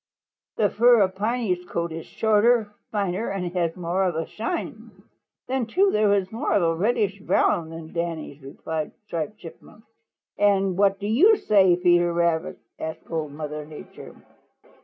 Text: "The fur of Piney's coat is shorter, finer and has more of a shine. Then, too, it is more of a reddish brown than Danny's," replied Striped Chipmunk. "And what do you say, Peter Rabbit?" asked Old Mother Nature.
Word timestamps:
"The 0.57 0.71
fur 0.71 1.01
of 1.01 1.13
Piney's 1.15 1.63
coat 1.63 1.91
is 1.91 2.07
shorter, 2.07 2.71
finer 2.91 3.29
and 3.29 3.53
has 3.53 3.75
more 3.75 4.03
of 4.05 4.15
a 4.15 4.25
shine. 4.25 4.89
Then, 5.47 5.67
too, 5.67 5.93
it 5.93 6.17
is 6.17 6.31
more 6.31 6.53
of 6.53 6.63
a 6.63 6.73
reddish 6.73 7.19
brown 7.19 7.69
than 7.69 7.93
Danny's," 7.93 8.41
replied 8.41 8.93
Striped 9.05 9.37
Chipmunk. 9.37 9.83
"And 10.39 10.75
what 10.75 10.97
do 10.97 11.05
you 11.05 11.35
say, 11.37 11.75
Peter 11.75 12.11
Rabbit?" 12.11 12.57
asked 12.79 13.11
Old 13.11 13.31
Mother 13.33 13.63
Nature. 13.63 14.15